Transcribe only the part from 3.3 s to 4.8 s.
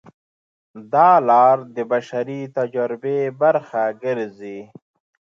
برخه ګرځي.